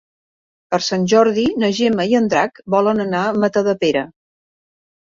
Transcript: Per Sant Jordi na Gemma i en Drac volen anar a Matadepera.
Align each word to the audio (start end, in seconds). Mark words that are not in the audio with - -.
Per 0.75 0.79
Sant 0.85 1.05
Jordi 1.13 1.43
na 1.65 1.71
Gemma 1.81 2.09
i 2.15 2.17
en 2.21 2.33
Drac 2.33 2.65
volen 2.77 3.05
anar 3.07 3.25
a 3.27 3.39
Matadepera. 3.45 4.07